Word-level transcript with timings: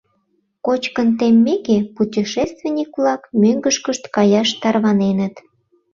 Кочкын 0.65 1.07
теммеке, 1.19 1.77
путешественник-влак 1.95 3.21
мӧҥгышкышт 3.41 4.03
каяш 4.15 4.49
тарваненыт. 4.61 5.35